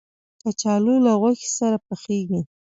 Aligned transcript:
کچالو 0.41 0.95
له 1.05 1.11
غوښې 1.21 1.49
سره 1.59 1.77
پخېږي 1.87 2.41